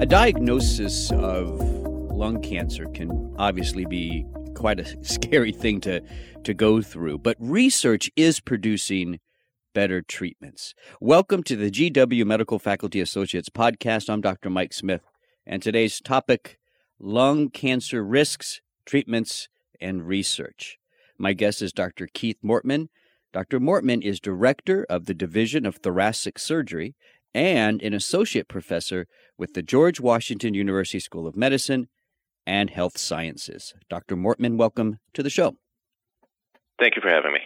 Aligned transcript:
A 0.00 0.06
diagnosis 0.06 1.10
of 1.10 1.60
lung 1.60 2.40
cancer 2.40 2.86
can 2.86 3.34
obviously 3.36 3.84
be 3.84 4.24
quite 4.54 4.78
a 4.78 5.04
scary 5.04 5.50
thing 5.50 5.80
to, 5.80 6.00
to 6.44 6.54
go 6.54 6.80
through, 6.80 7.18
but 7.18 7.36
research 7.40 8.08
is 8.14 8.38
producing 8.38 9.18
better 9.74 10.00
treatments. 10.00 10.72
Welcome 11.00 11.42
to 11.42 11.56
the 11.56 11.68
GW 11.68 12.24
Medical 12.24 12.60
Faculty 12.60 13.00
Associates 13.00 13.48
podcast. 13.48 14.08
I'm 14.08 14.20
Dr. 14.20 14.50
Mike 14.50 14.72
Smith, 14.72 15.02
and 15.44 15.60
today's 15.60 16.00
topic 16.00 16.60
lung 17.00 17.50
cancer 17.50 18.04
risks, 18.04 18.60
treatments, 18.86 19.48
and 19.80 20.06
research. 20.06 20.78
My 21.18 21.32
guest 21.32 21.60
is 21.60 21.72
Dr. 21.72 22.06
Keith 22.14 22.38
Mortman. 22.44 22.88
Dr. 23.32 23.58
Mortman 23.58 24.02
is 24.02 24.20
director 24.20 24.86
of 24.88 25.06
the 25.06 25.14
Division 25.14 25.66
of 25.66 25.78
Thoracic 25.78 26.38
Surgery 26.38 26.94
and 27.34 27.82
an 27.82 27.94
associate 27.94 28.48
professor 28.48 29.06
with 29.36 29.54
the 29.54 29.62
George 29.62 30.00
Washington 30.00 30.54
University 30.54 31.00
School 31.00 31.26
of 31.26 31.36
Medicine 31.36 31.88
and 32.46 32.70
Health 32.70 32.98
Sciences. 32.98 33.74
Dr. 33.90 34.16
Mortman, 34.16 34.56
welcome 34.56 34.98
to 35.14 35.22
the 35.22 35.30
show. 35.30 35.56
Thank 36.78 36.96
you 36.96 37.02
for 37.02 37.10
having 37.10 37.32
me. 37.32 37.40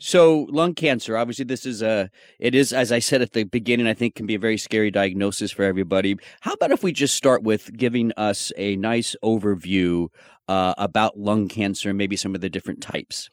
So, 0.00 0.46
lung 0.50 0.74
cancer, 0.74 1.16
obviously, 1.16 1.44
this 1.44 1.64
is 1.64 1.80
a, 1.80 2.10
it 2.38 2.54
is, 2.54 2.72
as 2.72 2.90
I 2.90 2.98
said 2.98 3.22
at 3.22 3.32
the 3.32 3.44
beginning, 3.44 3.86
I 3.86 3.94
think 3.94 4.14
can 4.14 4.26
be 4.26 4.34
a 4.34 4.38
very 4.38 4.58
scary 4.58 4.90
diagnosis 4.90 5.52
for 5.52 5.62
everybody. 5.62 6.16
How 6.40 6.52
about 6.52 6.72
if 6.72 6.82
we 6.82 6.92
just 6.92 7.14
start 7.14 7.42
with 7.42 7.74
giving 7.76 8.12
us 8.16 8.52
a 8.56 8.76
nice 8.76 9.14
overview 9.22 10.08
uh, 10.48 10.74
about 10.76 11.18
lung 11.18 11.48
cancer, 11.48 11.90
and 11.90 11.98
maybe 11.98 12.16
some 12.16 12.34
of 12.34 12.40
the 12.40 12.50
different 12.50 12.82
types? 12.82 13.30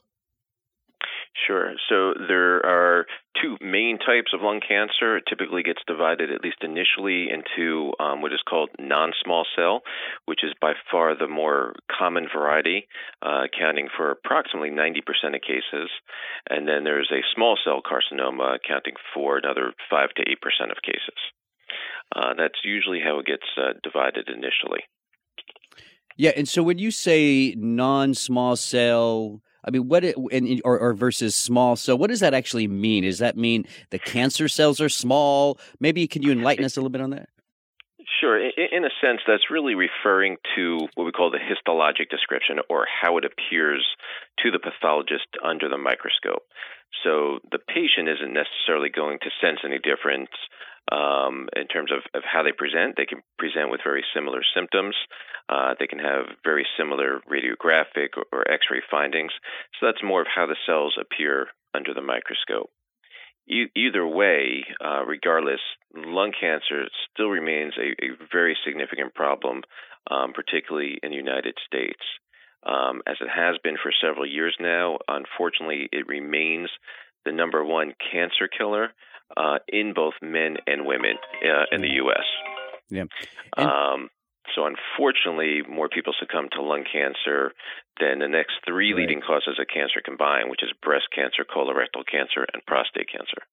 Sure. 1.47 1.73
So 1.87 2.13
there 2.27 2.65
are 2.65 3.05
two 3.41 3.55
main 3.61 3.97
types 3.97 4.33
of 4.33 4.41
lung 4.41 4.59
cancer. 4.59 5.15
It 5.17 5.23
typically 5.29 5.63
gets 5.63 5.79
divided, 5.87 6.29
at 6.29 6.43
least 6.43 6.57
initially, 6.61 7.29
into 7.31 7.93
um, 7.99 8.21
what 8.21 8.33
is 8.33 8.43
called 8.47 8.69
non 8.77 9.13
small 9.23 9.45
cell, 9.55 9.81
which 10.25 10.43
is 10.43 10.51
by 10.59 10.73
far 10.91 11.15
the 11.15 11.27
more 11.29 11.73
common 11.89 12.27
variety, 12.33 12.87
uh, 13.25 13.45
accounting 13.45 13.87
for 13.95 14.11
approximately 14.11 14.71
90% 14.71 14.99
of 15.33 15.41
cases. 15.41 15.89
And 16.49 16.67
then 16.67 16.83
there's 16.83 17.11
a 17.11 17.23
small 17.33 17.57
cell 17.63 17.81
carcinoma, 17.81 18.55
accounting 18.55 18.95
for 19.13 19.37
another 19.37 19.71
5 19.89 20.09
to 20.17 20.23
8% 20.23 20.71
of 20.71 20.83
cases. 20.83 21.19
Uh, 22.13 22.33
that's 22.37 22.59
usually 22.65 22.99
how 22.99 23.19
it 23.19 23.25
gets 23.25 23.47
uh, 23.57 23.71
divided 23.83 24.27
initially. 24.27 24.81
Yeah, 26.17 26.31
and 26.35 26.47
so 26.47 26.61
when 26.61 26.77
you 26.77 26.91
say 26.91 27.55
non 27.57 28.13
small 28.15 28.57
cell, 28.57 29.41
I 29.63 29.71
mean, 29.71 29.87
what 29.87 30.03
it, 30.03 30.15
and, 30.31 30.61
or, 30.65 30.79
or 30.79 30.93
versus 30.93 31.35
small. 31.35 31.75
So, 31.75 31.95
what 31.95 32.09
does 32.09 32.19
that 32.21 32.33
actually 32.33 32.67
mean? 32.67 33.03
Does 33.03 33.19
that 33.19 33.37
mean 33.37 33.65
the 33.89 33.99
cancer 33.99 34.47
cells 34.47 34.81
are 34.81 34.89
small? 34.89 35.59
Maybe 35.79 36.07
can 36.07 36.23
you 36.23 36.31
enlighten 36.31 36.65
us 36.65 36.77
a 36.77 36.79
little 36.79 36.89
bit 36.89 37.01
on 37.01 37.11
that? 37.11 37.29
Sure. 38.19 38.37
In 38.37 38.85
a 38.85 38.93
sense, 39.01 39.21
that's 39.25 39.49
really 39.49 39.73
referring 39.73 40.37
to 40.55 40.87
what 40.93 41.05
we 41.05 41.11
call 41.11 41.31
the 41.31 41.39
histologic 41.39 42.09
description 42.09 42.57
or 42.69 42.85
how 42.85 43.17
it 43.17 43.25
appears 43.25 43.85
to 44.43 44.51
the 44.51 44.59
pathologist 44.59 45.25
under 45.43 45.67
the 45.69 45.77
microscope. 45.77 46.43
So 47.03 47.39
the 47.51 47.57
patient 47.57 48.09
isn't 48.09 48.33
necessarily 48.33 48.89
going 48.89 49.19
to 49.21 49.29
sense 49.41 49.59
any 49.65 49.79
difference 49.79 50.29
um, 50.91 51.47
in 51.55 51.67
terms 51.67 51.91
of, 51.91 52.03
of 52.13 52.23
how 52.23 52.43
they 52.43 52.51
present. 52.51 52.95
They 52.97 53.05
can 53.05 53.21
present 53.37 53.71
with 53.71 53.81
very 53.83 54.03
similar 54.13 54.41
symptoms. 54.55 54.95
Uh, 55.49 55.75
they 55.79 55.87
can 55.87 55.99
have 55.99 56.25
very 56.43 56.65
similar 56.77 57.21
radiographic 57.29 58.17
or, 58.17 58.25
or 58.31 58.51
X 58.51 58.67
ray 58.71 58.81
findings. 58.89 59.31
So 59.79 59.87
that's 59.87 60.03
more 60.03 60.21
of 60.21 60.27
how 60.33 60.45
the 60.45 60.57
cells 60.65 60.97
appear 60.99 61.47
under 61.73 61.93
the 61.93 62.01
microscope. 62.01 62.69
E- 63.47 63.71
either 63.75 64.05
way, 64.05 64.65
uh, 64.83 65.03
regardless, 65.05 65.61
lung 65.95 66.31
cancer 66.39 66.87
still 67.13 67.29
remains 67.29 67.73
a, 67.77 67.91
a 68.05 68.09
very 68.31 68.57
significant 68.65 69.13
problem, 69.13 69.63
um, 70.09 70.33
particularly 70.33 70.99
in 71.03 71.11
the 71.11 71.17
United 71.17 71.55
States. 71.65 72.01
Um, 72.63 73.01
as 73.07 73.17
it 73.19 73.29
has 73.33 73.57
been 73.63 73.77
for 73.81 73.91
several 74.01 74.25
years 74.25 74.55
now, 74.59 74.99
unfortunately, 75.07 75.89
it 75.91 76.07
remains 76.07 76.69
the 77.25 77.31
number 77.31 77.63
one 77.63 77.93
cancer 78.11 78.47
killer 78.47 78.93
uh, 79.37 79.59
in 79.67 79.93
both 79.93 80.13
men 80.21 80.57
and 80.67 80.85
women 80.85 81.15
uh, 81.43 81.65
in 81.71 81.81
the 81.81 81.89
U.S. 82.03 82.25
Yeah. 82.89 83.05
And- 83.57 83.69
um, 83.69 84.09
so, 84.55 84.65
unfortunately, 84.65 85.61
more 85.69 85.87
people 85.87 86.13
succumb 86.19 86.49
to 86.53 86.61
lung 86.61 86.83
cancer 86.91 87.53
than 87.99 88.19
the 88.19 88.27
next 88.27 88.53
three 88.65 88.91
right. 88.91 89.01
leading 89.01 89.21
causes 89.21 89.57
of 89.59 89.67
cancer 89.73 90.01
combined, 90.03 90.49
which 90.49 90.63
is 90.63 90.69
breast 90.81 91.05
cancer, 91.15 91.45
colorectal 91.45 92.03
cancer, 92.09 92.45
and 92.53 92.65
prostate 92.65 93.07
cancer. 93.09 93.47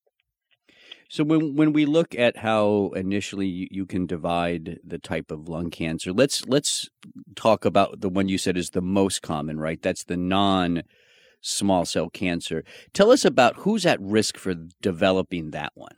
So 1.11 1.25
when 1.25 1.57
when 1.57 1.73
we 1.73 1.87
look 1.87 2.15
at 2.15 2.39
how 2.39 2.93
initially 2.95 3.47
you, 3.47 3.69
you, 3.71 3.87
can 3.87 4.07
divide 4.07 4.79
the 4.85 4.99
type 4.99 5.31
of 5.31 5.49
lung 5.49 5.71
cancer, 5.71 6.13
let's 6.13 6.47
let's 6.47 6.91
talk 7.35 7.65
about 7.65 8.03
the 8.03 8.11
one 8.11 8.29
you 8.29 8.37
said 8.37 8.59
is 8.59 8.71
the 8.71 8.83
most 8.83 9.23
common, 9.23 9.59
right? 9.59 9.81
That's 9.81 10.05
the 10.05 10.19
non 10.19 10.83
small 11.41 11.85
cell 11.85 12.11
cancer. 12.11 12.65
Tell 12.93 13.11
us 13.11 13.25
about 13.25 13.57
who's 13.57 13.87
at 13.87 14.01
risk 14.01 14.37
for 14.37 14.55
developing 14.81 15.51
that 15.51 15.73
one. 15.75 15.97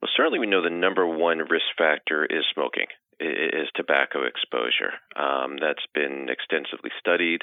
Well, 0.00 0.10
certainly 0.16 0.38
we 0.38 0.46
know 0.46 0.62
the 0.62 0.70
number 0.70 1.06
one 1.06 1.38
risk 1.38 1.66
factor 1.76 2.24
is 2.24 2.44
smoking 2.54 2.86
is 3.20 3.68
tobacco 3.74 4.22
exposure. 4.24 4.92
Um, 5.16 5.56
that's 5.60 5.84
been 5.92 6.28
extensively 6.28 6.90
studied, 7.00 7.42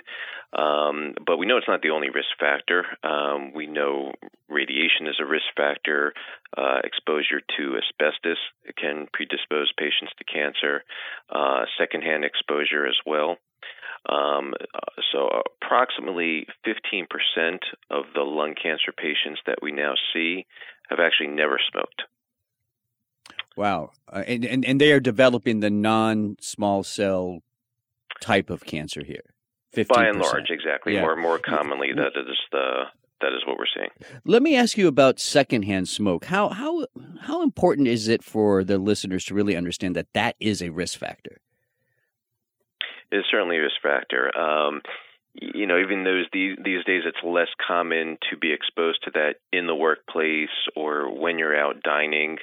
um, 0.58 1.16
but 1.26 1.38
we 1.38 1.46
know 1.46 1.58
it's 1.58 1.68
not 1.68 1.82
the 1.82 1.90
only 1.90 2.10
risk 2.10 2.30
factor. 2.40 2.86
Um, 3.04 3.52
we 3.54 3.68
know 3.68 4.14
radiation 4.48 5.08
is 5.08 5.20
a 5.20 5.26
risk 5.26 5.46
factor. 5.58 6.14
Uh, 6.58 6.80
exposure 6.84 7.42
to 7.58 7.78
asbestos 7.78 8.38
can 8.78 9.08
predispose 9.12 9.74
patients 9.78 10.14
to 10.18 10.24
cancer. 10.24 10.84
Uh, 11.30 11.66
secondhand 11.78 12.24
exposure 12.24 12.88
as 12.88 12.98
well. 13.06 13.38
Um, 14.08 14.54
so, 15.12 15.42
approximately 15.76 16.48
15% 16.66 17.58
of 17.90 18.06
the 18.14 18.22
lung 18.22 18.56
cancer 18.62 18.92
patients 18.96 19.42
that 19.46 19.58
we 19.62 19.72
now 19.72 19.94
see 20.14 20.46
have 20.90 21.00
actually 21.00 21.28
never 21.28 21.60
smoked. 21.72 22.04
Wow, 23.58 23.92
uh, 24.12 24.24
and, 24.28 24.44
and 24.44 24.66
and 24.66 24.82
they 24.82 24.92
are 24.92 25.00
developing 25.00 25.62
the 25.62 25.70
non-small 25.70 26.84
cell 26.84 27.42
type 28.20 28.50
of 28.50 28.66
cancer 28.66 29.02
here. 29.04 29.34
15%. 29.74 29.88
By 29.88 30.08
and 30.08 30.20
large, 30.20 30.50
exactly. 30.50 30.96
Yeah. 30.96 31.02
More 31.02 31.16
more 31.16 31.40
commonly, 31.40 31.94
that 31.94 32.20
is 32.20 32.38
the 32.52 32.84
that 33.22 33.32
is 33.34 33.46
what 33.48 33.58
we're 33.58 33.66
seeing. 33.74 33.90
Let 34.26 34.44
me 34.44 34.58
ask 34.58 34.78
you 34.78 34.90
about 34.90 35.22
secondhand 35.22 35.88
smoke. 35.88 36.26
How 36.26 36.50
how 36.50 36.86
how 37.22 37.44
important 37.44 37.88
is 37.88 38.10
it 38.10 38.24
for 38.24 38.66
the 38.66 38.78
listeners 38.78 39.24
to 39.26 39.34
really 39.34 39.56
understand 39.56 39.96
that 39.96 40.08
that 40.14 40.36
is 40.42 40.62
a 40.62 40.70
risk 40.70 41.00
factor? 41.00 41.40
It 43.10 43.18
is 43.18 43.26
certainly 43.32 43.56
a 43.58 43.62
risk 43.62 43.82
factor. 43.82 44.38
Um, 44.38 44.82
you 45.42 45.68
know, 45.68 45.80
even 45.80 46.04
those 46.04 46.26
these, 46.32 46.58
these 46.64 46.84
days, 46.86 47.04
it's 47.06 47.18
less 47.24 47.50
common 47.66 48.18
to 48.30 48.38
be 48.38 48.54
exposed 48.54 49.04
to 49.04 49.12
that 49.12 49.36
in 49.52 49.68
the 49.68 49.76
workplace 49.76 50.50
or 50.76 51.12
when 51.14 51.38
you're 51.38 51.58
out 51.58 51.84
dining. 51.84 52.38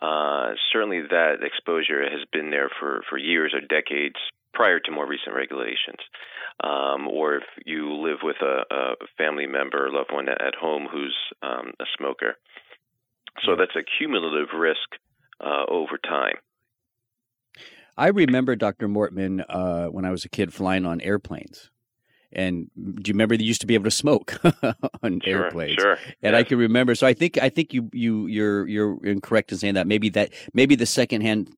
Uh, 0.00 0.52
certainly, 0.72 1.02
that 1.02 1.36
exposure 1.42 2.02
has 2.02 2.20
been 2.32 2.50
there 2.50 2.70
for, 2.78 3.02
for 3.08 3.18
years 3.18 3.54
or 3.54 3.60
decades 3.60 4.16
prior 4.52 4.80
to 4.80 4.90
more 4.90 5.06
recent 5.06 5.34
regulations. 5.34 6.00
Um, 6.62 7.08
or 7.08 7.36
if 7.36 7.44
you 7.64 7.94
live 7.94 8.18
with 8.22 8.36
a, 8.40 8.74
a 8.74 8.94
family 9.18 9.46
member, 9.46 9.88
loved 9.90 10.12
one 10.12 10.28
at 10.28 10.54
home 10.58 10.88
who's 10.90 11.16
um, 11.42 11.72
a 11.80 11.84
smoker. 11.98 12.36
So 13.44 13.56
that's 13.56 13.76
a 13.76 13.84
cumulative 13.98 14.48
risk 14.56 14.88
uh, 15.40 15.64
over 15.68 15.98
time. 15.98 16.36
I 17.98 18.08
remember 18.08 18.56
Dr. 18.56 18.88
Mortman 18.88 19.44
uh, 19.48 19.88
when 19.88 20.04
I 20.04 20.10
was 20.10 20.24
a 20.24 20.28
kid 20.28 20.52
flying 20.52 20.86
on 20.86 21.00
airplanes. 21.00 21.70
And 22.32 22.70
do 22.76 23.08
you 23.08 23.14
remember 23.14 23.36
they 23.36 23.44
used 23.44 23.60
to 23.62 23.66
be 23.66 23.74
able 23.74 23.84
to 23.84 23.90
smoke 23.90 24.38
on 25.02 25.20
sure, 25.24 25.44
airplanes? 25.44 25.74
Sure. 25.74 25.98
And 26.22 26.36
I 26.36 26.42
can 26.42 26.58
remember. 26.58 26.94
So 26.94 27.06
I 27.06 27.14
think 27.14 27.38
I 27.38 27.48
think 27.48 27.72
you 27.72 27.88
you 27.92 28.26
you're 28.26 28.66
you're 28.66 29.06
incorrect 29.06 29.52
in 29.52 29.58
saying 29.58 29.74
that. 29.74 29.86
Maybe 29.86 30.08
that 30.10 30.32
maybe 30.52 30.74
the 30.74 30.86
secondhand 30.86 31.50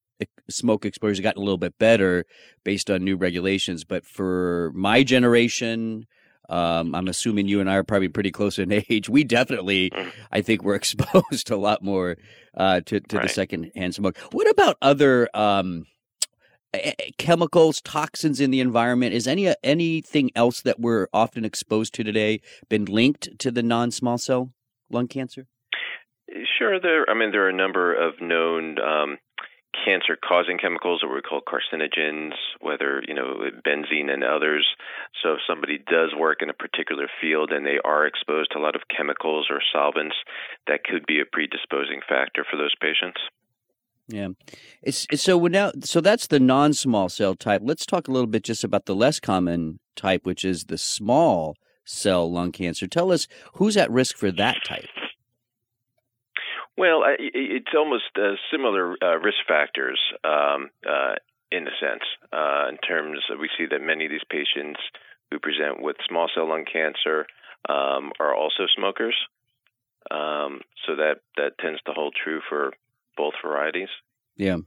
smoke 0.51 0.85
exposure 0.85 1.23
got 1.23 1.37
a 1.37 1.41
little 1.41 1.59
bit 1.59 1.79
better 1.79 2.25
based 2.65 2.91
on 2.91 3.05
new 3.05 3.17
regulations. 3.17 3.85
But 3.85 4.05
for 4.05 4.73
my 4.75 5.03
generation, 5.03 6.07
um, 6.49 6.95
I'm 6.95 7.09
assuming 7.09 7.49
you 7.49 7.61
and 7.61 7.71
I 7.71 7.77
are 7.77 7.85
probably 7.85 8.09
pretty 8.09 8.31
close 8.31 8.59
in 8.59 8.73
age. 8.89 9.09
We 9.09 9.25
definitely, 9.25 9.91
mm. 9.91 10.11
I 10.33 10.43
think, 10.43 10.63
were 10.63 10.75
exposed 10.77 11.51
a 11.51 11.57
lot 11.57 11.83
more 11.83 12.17
uh, 12.57 12.81
to 12.87 13.01
to 13.01 13.17
right. 13.17 13.23
the 13.23 13.29
secondhand 13.29 13.95
smoke. 13.95 14.19
What 14.33 14.49
about 14.51 14.77
other? 14.83 15.29
Um, 15.35 15.87
chemicals, 17.19 17.81
toxins 17.81 18.41
in 18.41 18.51
the 18.51 18.61
environment? 18.61 19.15
Is 19.15 19.27
any 19.27 19.55
anything 19.63 20.31
else 20.35 20.61
that 20.63 20.79
we're 20.81 21.09
often 21.13 21.45
exposed 21.45 21.95
to 21.95 22.05
today 22.05 22.41
been 22.69 22.85
linked 22.85 23.39
to 23.39 23.51
the 23.51 23.63
non-small 23.63 24.19
cell 24.19 24.53
lung 24.91 25.09
cancer? 25.09 25.47
Sure, 26.59 26.79
there. 26.81 27.09
I 27.09 27.15
mean, 27.15 27.33
there 27.33 27.47
are 27.47 27.49
a 27.49 27.57
number 27.57 27.95
of 27.95 28.21
known 28.21 28.79
um, 28.79 29.17
cancer-causing 29.85 30.59
chemicals, 30.59 31.03
or 31.03 31.15
we 31.15 31.23
call 31.23 31.41
carcinogens, 31.41 32.33
whether 32.61 33.03
you 33.07 33.15
know 33.15 33.49
benzene 33.67 34.11
and 34.11 34.25
others. 34.25 34.67
So, 35.23 35.35
if 35.35 35.41
somebody 35.49 35.79
does 35.79 36.13
work 36.19 36.39
in 36.43 36.51
a 36.51 36.55
particular 36.55 37.09
field 37.21 37.51
and 37.51 37.65
they 37.65 37.79
are 37.85 38.07
exposed 38.07 38.53
to 38.53 38.59
a 38.59 38.63
lot 38.63 38.77
of 38.77 38.83
chemicals 38.95 39.47
or 39.51 39.61
solvents, 39.73 40.17
that 40.67 40.85
could 40.85 41.07
be 41.07 41.21
a 41.21 41.31
predisposing 41.31 42.01
factor 42.07 42.45
for 42.49 42.57
those 42.57 42.75
patients. 42.81 43.21
Yeah. 44.09 44.29
It's, 44.83 45.07
it's 45.11 45.23
so 45.23 45.39
now 45.47 45.71
so 45.85 46.01
that's 46.01 46.27
the 46.29 46.41
non-small 46.41 47.11
cell 47.11 47.35
type. 47.35 47.61
Let's 47.63 47.85
talk 47.85 48.09
a 48.09 48.11
little 48.11 48.27
bit 48.27 48.43
just 48.43 48.65
about 48.65 48.87
the 48.87 48.95
less 48.95 49.21
common 49.21 49.81
type, 49.97 50.25
which 50.25 50.45
is 50.45 50.65
the 50.65 50.79
small 50.79 51.57
cell 51.85 52.31
lung 52.31 52.53
cancer. 52.53 52.87
Tell 52.87 53.13
us 53.13 53.29
who's 53.55 53.77
at 53.77 53.91
risk 53.91 54.17
for 54.17 54.33
that 54.33 54.57
type. 54.65 54.89
Well, 56.77 57.03
it's 57.19 57.75
almost 57.77 58.05
uh, 58.17 58.35
similar 58.53 58.95
uh, 59.03 59.19
risk 59.19 59.39
factors 59.49 60.01
um, 60.23 60.71
uh, 60.89 61.17
in 61.51 61.67
a 61.67 61.73
sense. 61.81 62.05
Uh, 62.33 62.69
in 62.69 62.79
terms, 62.79 63.19
of, 63.31 63.41
we 63.41 63.51
see 63.59 63.67
that 63.69 63.83
many 63.83 64.05
of 64.05 64.13
these 64.13 64.21
patients 64.31 64.79
who 65.31 65.41
present 65.41 65.83
with 65.83 65.97
small 66.09 66.31
cell 66.33 66.49
lung 66.49 66.65
cancer 66.73 67.27
um, 67.69 68.13
are 68.21 68.35
also 68.35 68.67
smokers. 68.77 69.17
Um, 70.11 70.61
so 70.87 70.95
that 70.97 71.17
that 71.37 71.59
tends 71.59 71.83
to 71.83 71.93
hold 71.93 72.15
true 72.15 72.41
for 72.49 72.73
both 73.19 73.35
varieties. 73.45 73.89
Yeah. 74.37 74.59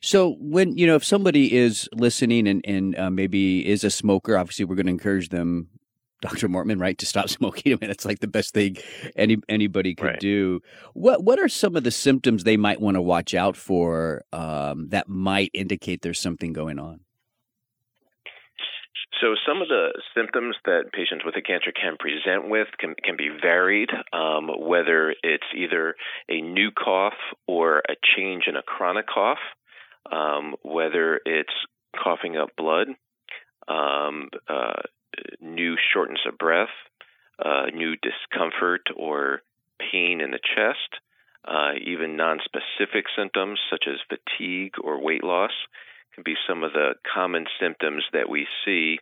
So 0.00 0.36
when 0.40 0.78
you 0.78 0.86
know 0.86 0.94
if 0.94 1.04
somebody 1.04 1.54
is 1.54 1.88
listening 1.92 2.48
and 2.48 2.64
and 2.64 2.98
uh, 2.98 3.10
maybe 3.10 3.66
is 3.68 3.84
a 3.84 3.90
smoker, 3.90 4.38
obviously 4.38 4.64
we're 4.64 4.76
going 4.76 4.86
to 4.86 4.92
encourage 4.92 5.28
them, 5.28 5.68
Dr. 6.22 6.48
Mortman, 6.48 6.80
right, 6.80 6.96
to 6.98 7.06
stop 7.06 7.28
smoking. 7.38 7.74
I 7.74 7.78
mean, 7.80 7.90
it's 7.90 8.06
like 8.06 8.20
the 8.20 8.28
best 8.28 8.54
thing 8.54 8.76
any 9.14 9.36
anybody 9.48 9.94
could 9.94 10.06
right. 10.06 10.20
do. 10.20 10.60
What 10.94 11.22
what 11.22 11.38
are 11.38 11.48
some 11.48 11.76
of 11.76 11.84
the 11.84 11.90
symptoms 11.90 12.44
they 12.44 12.56
might 12.56 12.80
want 12.80 12.94
to 12.94 13.02
watch 13.02 13.34
out 13.34 13.56
for 13.56 14.24
um, 14.32 14.88
that 14.88 15.08
might 15.08 15.50
indicate 15.52 16.02
there's 16.02 16.20
something 16.20 16.52
going 16.52 16.78
on? 16.78 17.00
So 19.22 19.36
some 19.46 19.62
of 19.62 19.68
the 19.68 19.90
symptoms 20.16 20.56
that 20.64 20.92
patients 20.92 21.24
with 21.24 21.36
a 21.36 21.42
cancer 21.42 21.70
can 21.70 21.96
present 21.96 22.50
with 22.50 22.66
can, 22.78 22.96
can 23.04 23.16
be 23.16 23.28
varied, 23.28 23.88
um, 24.12 24.50
whether 24.58 25.14
it's 25.22 25.46
either 25.56 25.94
a 26.28 26.40
new 26.40 26.72
cough 26.72 27.14
or 27.46 27.78
a 27.88 27.94
change 28.16 28.44
in 28.48 28.56
a 28.56 28.62
chronic 28.62 29.06
cough, 29.06 29.38
um, 30.10 30.56
whether 30.62 31.20
it's 31.24 31.54
coughing 32.02 32.36
up 32.36 32.48
blood, 32.56 32.88
um, 33.68 34.28
uh, 34.48 34.82
new 35.40 35.76
shortness 35.92 36.22
of 36.26 36.36
breath, 36.36 36.74
uh, 37.38 37.66
new 37.72 37.94
discomfort 38.02 38.82
or 38.96 39.42
pain 39.78 40.20
in 40.20 40.32
the 40.32 40.40
chest, 40.40 41.00
uh, 41.46 41.74
even 41.86 42.16
nonspecific 42.16 43.04
symptoms 43.16 43.60
such 43.70 43.84
as 43.86 44.00
fatigue 44.08 44.74
or 44.82 45.00
weight 45.00 45.22
loss 45.22 45.52
can 46.14 46.22
be 46.24 46.36
some 46.46 46.62
of 46.62 46.72
the 46.72 46.94
common 47.14 47.46
symptoms 47.60 48.04
that 48.12 48.28
we 48.28 48.46
see 48.64 48.98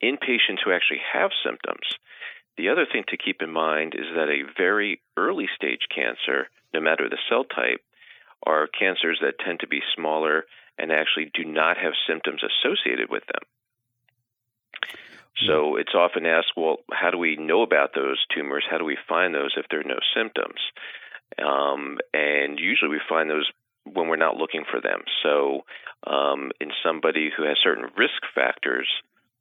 in 0.00 0.16
patients 0.16 0.62
who 0.64 0.72
actually 0.72 1.00
have 1.12 1.30
symptoms. 1.44 1.98
The 2.56 2.68
other 2.68 2.86
thing 2.90 3.04
to 3.08 3.16
keep 3.16 3.42
in 3.42 3.50
mind 3.50 3.94
is 3.94 4.06
that 4.14 4.28
a 4.28 4.46
very 4.56 5.00
early 5.16 5.48
stage 5.56 5.86
cancer, 5.94 6.48
no 6.72 6.80
matter 6.80 7.08
the 7.08 7.18
cell 7.28 7.44
type, 7.44 7.82
are 8.46 8.68
cancers 8.68 9.18
that 9.22 9.38
tend 9.44 9.60
to 9.60 9.66
be 9.66 9.80
smaller 9.96 10.44
and 10.78 10.92
actually 10.92 11.30
do 11.34 11.44
not 11.44 11.76
have 11.78 11.92
symptoms 12.06 12.42
associated 12.42 13.10
with 13.10 13.24
them. 13.26 13.42
So 15.46 15.76
it's 15.76 15.94
often 15.94 16.26
asked, 16.26 16.52
well, 16.56 16.78
how 16.92 17.10
do 17.10 17.18
we 17.18 17.36
know 17.36 17.62
about 17.62 17.92
those 17.94 18.24
tumors? 18.34 18.64
How 18.70 18.78
do 18.78 18.84
we 18.84 18.96
find 19.08 19.34
those 19.34 19.54
if 19.56 19.66
there 19.68 19.80
are 19.80 19.84
no 19.84 19.98
symptoms? 20.14 20.60
Um, 21.44 21.98
and 22.12 22.58
usually 22.58 22.90
we 22.90 23.00
find 23.08 23.28
those 23.28 23.50
when 23.94 24.08
we're 24.08 24.16
not 24.16 24.36
looking 24.36 24.64
for 24.70 24.80
them. 24.80 25.00
So, 25.22 25.62
um, 26.06 26.50
in 26.60 26.70
somebody 26.84 27.30
who 27.34 27.44
has 27.44 27.56
certain 27.62 27.86
risk 27.96 28.20
factors 28.34 28.88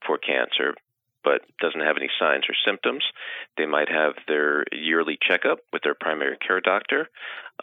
for 0.06 0.18
cancer 0.18 0.76
but 1.24 1.42
doesn't 1.62 1.80
have 1.80 1.96
any 1.98 2.10
signs 2.20 2.44
or 2.50 2.56
symptoms, 2.66 3.04
they 3.58 3.66
might 3.66 3.90
have 3.90 4.14
their 4.28 4.66
yearly 4.74 5.18
checkup 5.26 5.60
with 5.72 5.82
their 5.84 5.96
primary 5.96 6.38
care 6.46 6.60
doctor. 6.60 7.10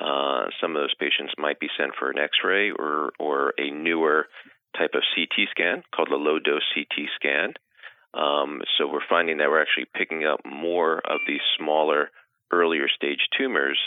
Uh, 0.01 0.47
some 0.61 0.75
of 0.75 0.83
those 0.83 0.95
patients 0.95 1.35
might 1.37 1.61
be 1.61 1.69
sent 1.79 1.93
for 1.99 2.11
an 2.11 2.19
X-ray 2.19 2.71
or 2.71 3.13
or 3.19 3.53
a 3.59 3.71
newer 3.71 4.27
type 4.77 4.93
of 4.95 5.03
CT 5.15 5.49
scan 5.51 5.83
called 5.95 6.09
a 6.09 6.17
low 6.17 6.39
dose 6.39 6.63
CT 6.75 7.09
scan. 7.17 7.53
Um, 8.15 8.63
so 8.77 8.89
we're 8.89 9.07
finding 9.09 9.39
that 9.39 9.51
we're 9.51 9.63
actually 9.63 9.87
picking 9.95 10.25
up 10.25 10.41
more 10.45 10.99
of 10.99 11.21
these 11.29 11.41
smaller, 11.59 12.11
earlier 12.51 12.89
stage 12.89 13.21
tumors 13.37 13.79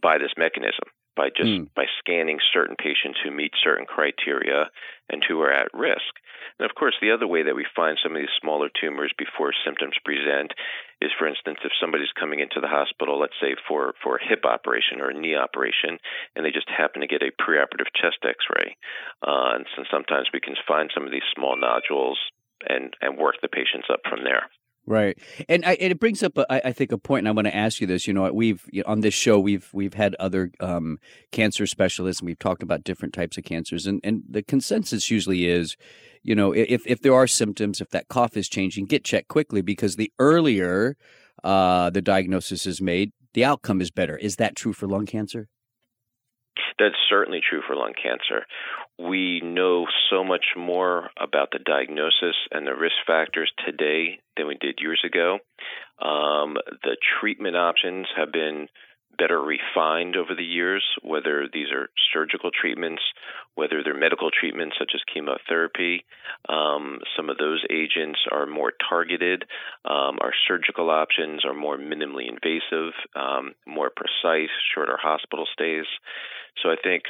by 0.00 0.18
this 0.18 0.32
mechanism 0.36 0.88
by 1.16 1.28
just 1.34 1.48
mm. 1.48 1.68
by 1.74 1.86
scanning 1.98 2.38
certain 2.52 2.76
patients 2.76 3.18
who 3.24 3.30
meet 3.30 3.52
certain 3.64 3.86
criteria 3.86 4.68
and 5.08 5.24
who 5.24 5.40
are 5.40 5.52
at 5.52 5.72
risk. 5.72 6.20
And 6.58 6.68
of 6.68 6.76
course, 6.76 6.94
the 7.00 7.10
other 7.10 7.26
way 7.26 7.42
that 7.42 7.56
we 7.56 7.66
find 7.74 7.98
some 8.02 8.14
of 8.14 8.20
these 8.20 8.40
smaller 8.40 8.68
tumors 8.68 9.12
before 9.18 9.52
symptoms 9.64 9.96
present 10.04 10.52
is, 11.00 11.10
for 11.18 11.26
instance, 11.26 11.58
if 11.64 11.72
somebody's 11.80 12.12
coming 12.18 12.40
into 12.40 12.60
the 12.60 12.68
hospital, 12.68 13.18
let's 13.18 13.40
say 13.40 13.56
for 13.66 13.94
for 14.02 14.16
a 14.16 14.28
hip 14.28 14.44
operation 14.44 15.00
or 15.00 15.10
a 15.10 15.18
knee 15.18 15.34
operation, 15.34 15.98
and 16.36 16.44
they 16.44 16.52
just 16.52 16.68
happen 16.68 17.00
to 17.00 17.08
get 17.08 17.24
a 17.24 17.34
preoperative 17.40 17.90
chest 17.96 18.20
X-ray, 18.22 18.76
uh, 19.26 19.56
and 19.56 19.66
so 19.74 19.82
sometimes 19.90 20.28
we 20.32 20.40
can 20.40 20.54
find 20.68 20.90
some 20.92 21.04
of 21.04 21.12
these 21.12 21.26
small 21.34 21.56
nodules 21.56 22.18
and 22.68 22.94
and 23.00 23.18
work 23.18 23.36
the 23.42 23.48
patients 23.48 23.88
up 23.90 24.00
from 24.08 24.24
there. 24.24 24.48
Right, 24.88 25.18
and, 25.48 25.64
I, 25.64 25.76
it 25.80 25.98
brings 25.98 26.22
up, 26.22 26.38
a, 26.38 26.66
I 26.68 26.70
think, 26.70 26.92
a 26.92 26.98
point, 26.98 27.20
and 27.20 27.28
I 27.28 27.32
want 27.32 27.48
to 27.48 27.56
ask 27.56 27.80
you 27.80 27.88
this. 27.88 28.06
You 28.06 28.14
know, 28.14 28.32
we've 28.32 28.64
on 28.86 29.00
this 29.00 29.14
show 29.14 29.36
we've 29.36 29.68
we've 29.72 29.94
had 29.94 30.14
other 30.20 30.52
um, 30.60 31.00
cancer 31.32 31.66
specialists, 31.66 32.20
and 32.20 32.26
we've 32.26 32.38
talked 32.38 32.62
about 32.62 32.84
different 32.84 33.12
types 33.12 33.36
of 33.36 33.42
cancers, 33.42 33.88
and, 33.88 34.00
and 34.04 34.22
the 34.28 34.44
consensus 34.44 35.10
usually 35.10 35.48
is, 35.48 35.76
you 36.22 36.36
know, 36.36 36.52
if 36.52 36.86
if 36.86 37.02
there 37.02 37.14
are 37.14 37.26
symptoms, 37.26 37.80
if 37.80 37.90
that 37.90 38.06
cough 38.06 38.36
is 38.36 38.48
changing, 38.48 38.86
get 38.86 39.02
checked 39.02 39.26
quickly 39.26 39.60
because 39.60 39.96
the 39.96 40.12
earlier 40.20 40.96
uh, 41.42 41.90
the 41.90 42.00
diagnosis 42.02 42.64
is 42.64 42.80
made, 42.80 43.12
the 43.34 43.44
outcome 43.44 43.80
is 43.80 43.90
better. 43.90 44.16
Is 44.16 44.36
that 44.36 44.54
true 44.54 44.72
for 44.72 44.86
lung 44.86 45.06
cancer? 45.06 45.48
That's 46.78 46.96
certainly 47.08 47.40
true 47.48 47.62
for 47.66 47.76
lung 47.76 47.94
cancer. 48.00 48.46
We 48.98 49.40
know 49.42 49.86
so 50.10 50.24
much 50.24 50.46
more 50.56 51.10
about 51.18 51.50
the 51.52 51.58
diagnosis 51.58 52.36
and 52.50 52.66
the 52.66 52.74
risk 52.74 52.96
factors 53.06 53.52
today 53.64 54.20
than 54.36 54.46
we 54.46 54.56
did 54.56 54.78
years 54.80 55.02
ago. 55.04 55.38
Um, 56.00 56.56
the 56.82 56.96
treatment 57.20 57.56
options 57.56 58.06
have 58.16 58.32
been 58.32 58.68
better 59.18 59.40
refined 59.40 60.16
over 60.16 60.34
the 60.34 60.44
years, 60.44 60.84
whether 61.02 61.48
these 61.52 61.70
are 61.72 61.88
surgical 62.12 62.50
treatments, 62.50 63.02
whether 63.54 63.82
they're 63.82 63.98
medical 63.98 64.30
treatments 64.30 64.76
such 64.78 64.92
as 64.94 65.00
chemotherapy. 65.12 66.04
Um, 66.48 66.98
some 67.16 67.30
of 67.30 67.38
those 67.38 67.64
agents 67.70 68.20
are 68.30 68.46
more 68.46 68.72
targeted. 68.88 69.44
Um, 69.84 70.18
our 70.20 70.32
surgical 70.46 70.90
options 70.90 71.44
are 71.44 71.54
more 71.54 71.78
minimally 71.78 72.28
invasive, 72.28 72.92
um, 73.14 73.54
more 73.66 73.90
precise, 73.94 74.50
shorter 74.74 74.98
hospital 75.00 75.46
stays. 75.52 75.86
So 76.62 76.70
I 76.70 76.76
think 76.82 77.04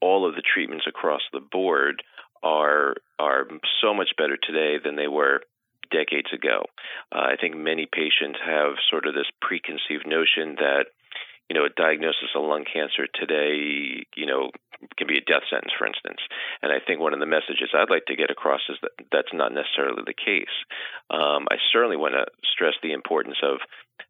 all 0.00 0.28
of 0.28 0.34
the 0.34 0.42
treatments 0.42 0.86
across 0.88 1.22
the 1.32 1.40
board 1.40 2.02
are 2.42 2.94
are 3.18 3.46
so 3.80 3.94
much 3.94 4.10
better 4.18 4.36
today 4.36 4.78
than 4.82 4.96
they 4.96 5.08
were 5.08 5.42
decades 5.90 6.32
ago. 6.32 6.64
Uh, 7.14 7.32
I 7.32 7.36
think 7.40 7.56
many 7.56 7.86
patients 7.86 8.38
have 8.44 8.74
sort 8.90 9.06
of 9.06 9.14
this 9.14 9.30
preconceived 9.40 10.06
notion 10.06 10.56
that 10.56 10.86
you 11.52 11.60
know, 11.60 11.66
a 11.66 11.76
diagnosis 11.76 12.32
of 12.34 12.48
lung 12.48 12.64
cancer 12.64 13.04
today, 13.12 14.06
you 14.16 14.24
know, 14.24 14.50
can 14.96 15.06
be 15.06 15.18
a 15.18 15.20
death 15.20 15.44
sentence, 15.50 15.72
for 15.76 15.86
instance. 15.86 16.18
And 16.62 16.72
I 16.72 16.80
think 16.80 16.98
one 16.98 17.12
of 17.12 17.20
the 17.20 17.28
messages 17.28 17.70
I'd 17.76 17.90
like 17.90 18.06
to 18.06 18.16
get 18.16 18.30
across 18.30 18.62
is 18.68 18.78
that 18.80 18.96
that's 19.12 19.36
not 19.36 19.52
necessarily 19.52 20.00
the 20.00 20.16
case. 20.16 20.54
Um, 21.10 21.46
I 21.52 21.60
certainly 21.70 21.96
want 22.00 22.14
to 22.14 22.24
stress 22.42 22.72
the 22.82 22.92
importance 22.92 23.36
of 23.42 23.60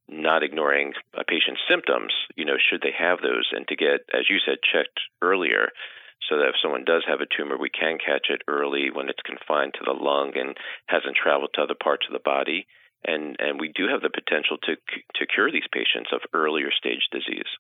not 0.08 0.42
ignoring 0.42 0.92
a 1.14 1.25
patient's 1.25 1.61
symptoms, 1.68 2.12
you 2.37 2.44
know, 2.44 2.56
should 2.58 2.82
they 2.82 2.94
have 2.96 3.20
those, 3.20 3.50
and 3.52 3.66
to 3.68 3.76
get, 3.76 4.02
as 4.12 4.28
you 4.28 4.38
said, 4.44 4.58
checked 4.62 5.00
earlier 5.20 5.70
so 6.28 6.37
that 6.37 6.49
if 6.49 6.54
someone 6.62 6.84
does 6.84 7.02
have 7.06 7.20
a 7.20 7.26
tumor, 7.37 7.56
we 7.58 7.70
can 7.70 7.99
catch 7.99 8.26
it 8.30 8.42
early 8.46 8.90
when 8.92 9.08
it's 9.08 9.22
confined 9.25 9.75
to 9.75 9.84
the 9.84 9.92
lung 9.92 10.32
and 10.37 10.56
hasn't 10.87 11.16
traveled 11.16 11.50
to 11.54 11.62
other 11.62 11.75
parts 11.75 12.06
of 12.06 12.12
the 12.12 12.22
body. 12.25 12.66
And, 13.04 13.37
and 13.40 13.58
we 13.58 13.72
do 13.75 13.88
have 13.88 14.02
the 14.02 14.11
potential 14.11 14.56
to, 14.62 14.76
to 14.76 15.26
cure 15.26 15.50
these 15.50 15.66
patients 15.72 16.11
of 16.12 16.20
earlier 16.32 16.70
stage 16.70 17.08
disease. 17.11 17.50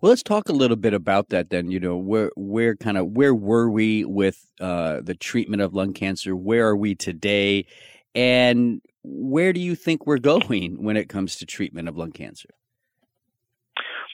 Well, 0.00 0.10
let's 0.10 0.22
talk 0.22 0.48
a 0.48 0.52
little 0.52 0.76
bit 0.76 0.94
about 0.94 1.30
that 1.30 1.50
then. 1.50 1.70
You 1.70 1.80
know, 1.80 1.96
where 1.96 2.30
where 2.36 2.76
kind 2.76 2.98
of 2.98 3.08
where 3.08 3.34
were 3.34 3.70
we 3.70 4.04
with 4.04 4.46
uh, 4.60 5.00
the 5.02 5.14
treatment 5.14 5.62
of 5.62 5.74
lung 5.74 5.94
cancer? 5.94 6.36
Where 6.36 6.68
are 6.68 6.76
we 6.76 6.94
today? 6.94 7.66
And 8.14 8.82
where 9.04 9.52
do 9.52 9.60
you 9.60 9.74
think 9.74 10.06
we're 10.06 10.18
going 10.18 10.82
when 10.82 10.96
it 10.96 11.08
comes 11.08 11.36
to 11.36 11.46
treatment 11.46 11.88
of 11.88 11.96
lung 11.96 12.12
cancer? 12.12 12.50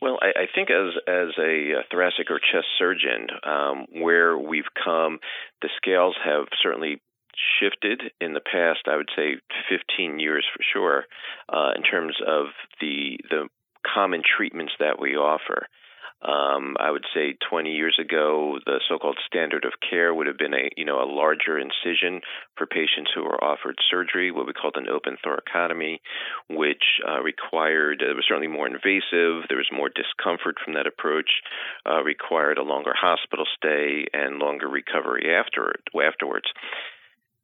Well, 0.01 0.19
I, 0.23 0.43
I 0.43 0.47
think 0.55 0.71
as 0.71 0.95
as 1.09 1.35
a 1.39 1.83
thoracic 1.91 2.31
or 2.31 2.39
chest 2.39 2.67
surgeon, 2.79 3.29
um, 3.45 3.87
where 4.01 4.39
we've 4.39 4.71
come, 4.83 5.19
the 5.61 5.69
scales 5.77 6.15
have 6.25 6.47
certainly 6.63 7.01
shifted 7.61 8.03
in 8.21 8.33
the 8.33 8.41
past. 8.41 8.81
I 8.87 8.97
would 8.97 9.11
say 9.17 9.37
15 9.69 10.21
years 10.21 10.47
for 10.55 10.63
sure, 10.73 11.05
uh, 11.49 11.73
in 11.77 11.83
terms 11.83 12.17
of 12.27 12.47
the 12.81 13.19
the 13.29 13.49
common 13.95 14.23
treatments 14.23 14.73
that 14.79 15.01
we 15.01 15.17
offer. 15.17 15.67
Um, 16.21 16.77
I 16.81 16.91
would 16.91 17.05
say 17.15 17.37
20 17.49 17.71
years 17.71 17.97
ago, 18.01 18.59
the 18.67 18.81
so-called 18.89 19.19
standard 19.25 19.65
of 19.65 19.75
care 19.89 20.13
would 20.13 20.27
have 20.27 20.37
been 20.37 20.55
a 20.55 20.69
you 20.77 20.85
know 20.85 21.01
a 21.01 21.07
larger 21.07 21.57
incision 21.59 22.23
for 22.57 22.67
patients 22.67 23.13
who 23.15 23.23
were 23.23 23.43
offered 23.43 23.79
surgery, 23.89 24.33
what 24.33 24.47
we 24.47 24.53
called 24.53 24.77
an 24.77 24.89
open 24.89 25.17
thoracotomy, 25.25 26.01
which 26.51 26.83
uh, 27.07 27.21
required 27.21 28.03
it 28.03 28.17
was 28.17 28.25
certainly 28.27 28.49
more 28.49 28.67
invasive. 28.67 29.47
There 29.49 29.63
was 29.63 29.71
more 29.73 29.91
discomfort 29.91 30.57
from 30.65 30.75
that 30.75 30.89
approach, 30.89 31.31
uh, 31.89 32.03
required 32.03 32.59
a 32.59 32.63
longer 32.63 32.95
hospital 32.99 33.47
stay 33.57 34.07
and 34.13 34.41
longer 34.41 34.69
recovery 34.69 35.33
after 35.33 35.75
afterwards. 36.05 36.47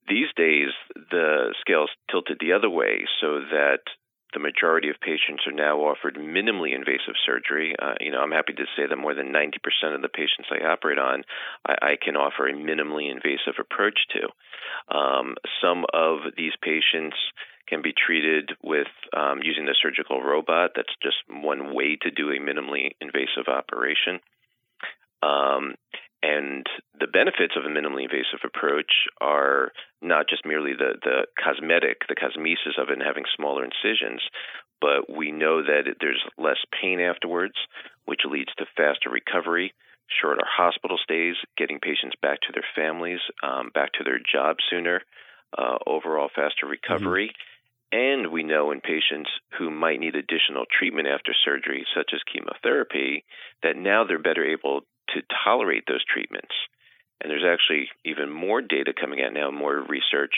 These 0.08 0.28
days, 0.36 0.70
the 1.10 1.54
scales 1.60 1.90
tilted 2.10 2.38
the 2.40 2.52
other 2.52 2.68
way, 2.68 3.06
so 3.20 3.40
that 3.52 3.86
the 4.34 4.40
majority 4.40 4.90
of 4.90 5.00
patients 5.00 5.46
are 5.46 5.52
now 5.52 5.78
offered 5.78 6.16
minimally 6.16 6.74
invasive 6.74 7.14
surgery. 7.24 7.74
Uh, 7.80 7.94
you 8.00 8.10
know, 8.10 8.20
I'm 8.20 8.32
happy 8.32 8.52
to 8.52 8.66
say 8.76 8.86
that 8.88 8.96
more 8.96 9.14
than 9.14 9.32
90% 9.32 9.94
of 9.94 10.02
the 10.02 10.08
patients 10.08 10.50
I 10.50 10.66
operate 10.66 10.98
on, 10.98 11.22
I, 11.66 11.94
I 11.94 11.96
can 12.00 12.16
offer 12.16 12.46
a 12.46 12.52
minimally 12.52 13.10
invasive 13.10 13.56
approach 13.58 13.98
to. 14.12 14.94
Um, 14.94 15.36
some 15.62 15.86
of 15.94 16.34
these 16.36 16.52
patients 16.60 17.16
can 17.66 17.80
be 17.80 17.94
treated 17.94 18.52
with 18.62 18.88
um, 19.16 19.40
using 19.42 19.64
the 19.64 19.76
surgical 19.80 20.20
robot. 20.22 20.72
That's 20.76 20.94
just 21.02 21.16
one 21.30 21.74
way 21.74 21.96
to 22.02 22.10
do 22.10 22.30
a 22.30 22.38
minimally 22.38 22.92
invasive 23.00 23.48
operation. 23.48 24.20
Um, 25.22 25.74
and 26.24 26.64
the 26.98 27.06
benefits 27.06 27.52
of 27.54 27.64
a 27.64 27.68
minimally 27.68 28.08
invasive 28.08 28.40
approach 28.44 29.04
are 29.20 29.72
not 30.00 30.24
just 30.26 30.46
merely 30.46 30.72
the, 30.72 30.96
the 31.04 31.26
cosmetic, 31.36 32.08
the 32.08 32.16
cosmesis 32.16 32.80
of 32.80 32.88
it 32.88 32.94
and 32.94 33.02
having 33.02 33.24
smaller 33.36 33.62
incisions, 33.62 34.22
but 34.80 35.12
we 35.12 35.30
know 35.32 35.60
that 35.62 35.84
there's 36.00 36.24
less 36.38 36.56
pain 36.80 36.98
afterwards, 36.98 37.54
which 38.06 38.24
leads 38.24 38.54
to 38.56 38.64
faster 38.74 39.10
recovery, 39.10 39.74
shorter 40.08 40.40
hospital 40.48 40.96
stays, 41.02 41.36
getting 41.58 41.78
patients 41.78 42.16
back 42.22 42.40
to 42.40 42.52
their 42.54 42.64
families, 42.74 43.20
um, 43.42 43.70
back 43.74 43.92
to 43.92 44.04
their 44.04 44.18
jobs 44.18 44.64
sooner, 44.70 45.02
uh, 45.58 45.76
overall 45.86 46.30
faster 46.34 46.64
recovery. 46.64 47.28
Mm-hmm. 47.28 47.50
And 47.92 48.32
we 48.32 48.42
know 48.42 48.72
in 48.72 48.80
patients 48.80 49.30
who 49.58 49.70
might 49.70 50.00
need 50.00 50.16
additional 50.16 50.64
treatment 50.66 51.06
after 51.06 51.32
surgery, 51.44 51.86
such 51.94 52.10
as 52.12 52.20
chemotherapy, 52.32 53.24
that 53.62 53.76
now 53.76 54.04
they're 54.04 54.18
better 54.18 54.44
able 54.44 54.80
to 55.08 55.22
tolerate 55.44 55.84
those 55.86 56.04
treatments. 56.04 56.54
And 57.20 57.30
there's 57.30 57.44
actually 57.46 57.88
even 58.04 58.30
more 58.30 58.60
data 58.60 58.92
coming 58.98 59.20
out 59.22 59.32
now, 59.32 59.50
more 59.50 59.84
research 59.88 60.34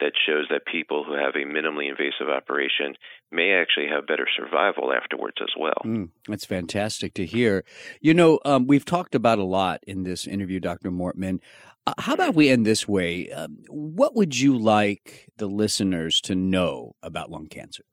that 0.00 0.12
shows 0.26 0.46
that 0.50 0.66
people 0.66 1.04
who 1.04 1.12
have 1.12 1.34
a 1.36 1.46
minimally 1.46 1.88
invasive 1.88 2.28
operation 2.28 2.94
may 3.30 3.52
actually 3.52 3.86
have 3.88 4.06
better 4.06 4.26
survival 4.36 4.92
afterwards 4.92 5.36
as 5.40 5.50
well. 5.58 5.80
Mm, 5.84 6.10
that's 6.26 6.44
fantastic 6.44 7.14
to 7.14 7.24
hear. 7.24 7.64
You 8.00 8.14
know, 8.14 8.40
um, 8.44 8.66
we've 8.66 8.84
talked 8.84 9.14
about 9.14 9.38
a 9.38 9.44
lot 9.44 9.80
in 9.86 10.02
this 10.02 10.26
interview, 10.26 10.58
Dr. 10.58 10.90
Mortman. 10.90 11.38
Uh, 11.86 11.94
how 11.98 12.14
about 12.14 12.34
we 12.34 12.48
end 12.48 12.66
this 12.66 12.88
way? 12.88 13.30
Um, 13.30 13.58
what 13.68 14.16
would 14.16 14.38
you 14.38 14.58
like 14.58 15.28
the 15.36 15.46
listeners 15.46 16.20
to 16.22 16.34
know 16.34 16.96
about 17.02 17.30
lung 17.30 17.46
cancer? 17.46 17.84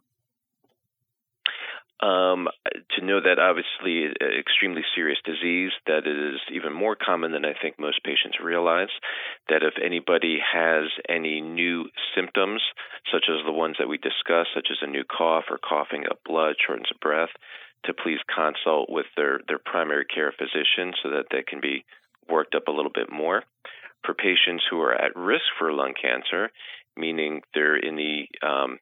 Um, 2.01 2.48
to 2.98 3.05
know 3.05 3.22
that 3.22 3.38
obviously 3.38 4.05
an 4.05 4.39
extremely 4.39 4.81
serious 4.96 5.20
disease, 5.24 5.72
that 5.86 6.08
is 6.08 6.41
even 6.51 6.74
more 6.74 6.96
common 6.96 7.31
than 7.31 7.46
I 7.46 7.53
think 7.62 7.79
most 7.79 8.03
patients 8.03 8.39
realize. 8.43 8.89
That 9.50 9.62
if 9.62 9.75
anybody 9.77 10.39
has 10.41 10.86
any 11.08 11.41
new 11.41 11.86
symptoms, 12.15 12.62
such 13.13 13.25
as 13.29 13.46
the 13.46 13.51
ones 13.51 13.75
that 13.77 13.88
we 13.88 13.98
discussed, 13.98 14.50
such 14.55 14.70
as 14.72 14.77
a 14.81 14.89
new 14.89 15.03
cough 15.03 15.46
or 15.50 15.60
coughing 15.60 16.05
up 16.10 16.20
blood, 16.25 16.55
shortness 16.65 16.89
of 16.91 17.00
breath, 17.00 17.29
to 17.86 17.93
please 17.93 18.20
consult 18.34 18.89
with 18.89 19.05
their, 19.15 19.39
their 19.48 19.60
primary 19.60 20.05
care 20.05 20.34
physician 20.36 20.93
so 21.03 21.10
that 21.10 21.25
they 21.31 21.43
can 21.43 21.62
be 21.62 21.86
worked 22.29 22.55
up 22.55 22.67
a 22.67 22.72
little 22.72 22.91
bit 22.93 23.12
more. 23.12 23.43
For 24.05 24.15
patients 24.15 24.63
who 24.70 24.81
are 24.81 24.96
at 24.96 25.15
risk 25.15 25.46
for 25.60 25.72
lung 25.72 25.93
cancer, 26.00 26.50
meaning 26.98 27.41
they're 27.53 27.77
in 27.77 27.96
the 27.96 28.27
um, 28.46 28.79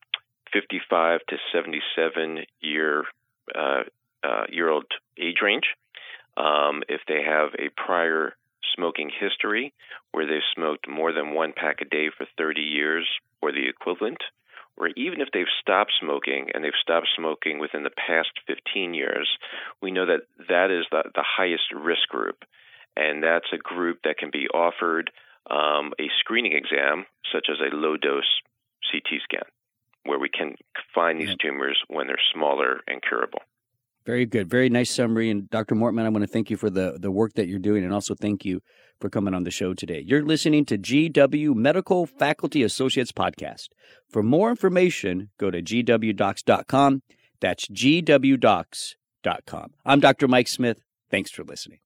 55 0.52 1.22
to 1.30 1.38
77 1.54 2.46
year 2.62 3.04
uh, 3.56 3.84
uh, 4.24 4.44
year 4.50 4.70
old 4.70 4.86
age 5.18 5.38
range. 5.42 5.76
Um, 6.38 6.84
if 6.88 7.02
they 7.08 7.22
have 7.26 7.50
a 7.56 7.70
prior 7.76 8.36
smoking 8.76 9.10
history 9.18 9.74
where 10.12 10.26
they've 10.26 10.42
smoked 10.56 10.90
more 10.90 11.12
than 11.12 11.34
one 11.34 11.54
pack 11.56 11.82
a 11.82 11.86
day 11.86 12.10
for 12.16 12.26
30 12.38 12.62
years 12.62 13.08
or 13.42 13.52
the 13.52 13.68
equivalent, 13.68 14.20
or 14.78 14.88
even 14.96 15.20
if 15.20 15.30
they've 15.34 15.46
stopped 15.62 15.92
smoking 16.00 16.50
and 16.54 16.64
they've 16.64 16.82
stopped 16.82 17.08
smoking 17.16 17.60
within 17.60 17.84
the 17.84 17.90
past 17.90 18.30
15 18.48 18.94
years, 18.94 19.28
we 19.82 19.92
know 19.92 20.06
that 20.06 20.22
that 20.48 20.72
is 20.72 20.86
the, 20.92 21.04
the 21.16 21.24
highest 21.26 21.74
risk 21.76 22.08
group. 22.10 22.44
And 22.96 23.24
that's 23.24 23.52
a 23.54 23.58
group 23.58 24.00
that 24.04 24.18
can 24.18 24.30
be 24.32 24.48
offered 24.48 25.12
um, 25.50 25.94
a 26.00 26.08
screening 26.20 26.54
exam, 26.54 27.06
such 27.32 27.48
as 27.50 27.58
a 27.60 27.76
low 27.76 27.98
dose 27.98 28.42
CT 28.92 29.22
scan 29.24 29.44
where 30.06 30.20
we 30.20 30.30
can 30.30 30.56
find 31.26 31.30
these 31.30 31.38
tumors 31.42 31.78
when 31.88 32.08
they're 32.08 32.18
smaller 32.34 32.80
and 32.88 33.02
curable. 33.02 33.40
Very 34.06 34.26
good. 34.26 34.50
Very 34.50 34.70
nice 34.70 34.90
summary. 34.90 35.30
And 35.30 35.50
Dr. 35.50 35.76
Mortman, 35.76 36.06
I 36.06 36.10
want 36.10 36.24
to 36.24 36.28
thank 36.28 36.50
you 36.50 36.58
for 36.58 36.70
the, 36.70 36.98
the 37.00 37.12
work 37.12 37.34
that 37.34 37.48
you're 37.48 37.60
doing 37.60 37.84
and 37.84 37.94
also 37.94 38.16
thank 38.16 38.44
you 38.44 38.62
for 39.00 39.10
coming 39.10 39.34
on 39.34 39.44
the 39.44 39.52
show 39.52 39.74
today. 39.74 40.04
You're 40.06 40.26
listening 40.26 40.66
to 40.66 40.78
GW 40.78 41.54
Medical 41.56 42.06
Faculty 42.06 42.64
Associates 42.64 43.12
Podcast. 43.12 43.68
For 44.10 44.24
more 44.24 44.50
information, 44.50 45.30
go 45.38 45.52
to 45.52 45.62
gwdocs.com. 45.62 47.04
That's 47.40 47.68
gwdocs.com. 47.68 48.94
I'm 49.86 50.00
Dr. 50.00 50.28
Mike 50.28 50.48
Smith. 50.48 50.82
Thanks 51.12 51.32
for 51.32 51.44
listening. 51.44 51.78